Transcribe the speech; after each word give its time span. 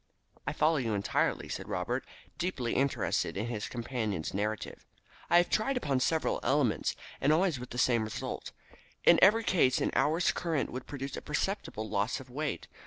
"I 0.47 0.53
follow 0.53 0.77
you 0.77 0.95
entirely," 0.95 1.47
said 1.47 1.69
Robert, 1.69 2.03
deeply 2.39 2.73
interested 2.73 3.37
in 3.37 3.45
his 3.45 3.67
companion's 3.69 4.33
narrative. 4.33 4.83
"I 5.29 5.43
tried 5.43 5.77
upon 5.77 5.99
several 5.99 6.39
elements, 6.41 6.95
and 7.21 7.31
always 7.31 7.59
with 7.59 7.69
the 7.69 7.77
same 7.77 8.03
result. 8.05 8.51
In 9.03 9.19
every 9.21 9.43
case 9.43 9.79
an 9.79 9.91
hour's 9.93 10.31
current 10.31 10.71
would 10.71 10.87
produce 10.87 11.17
a 11.17 11.21
perceptible 11.21 11.87
loss 11.87 12.19
of 12.19 12.31
weight. 12.31 12.67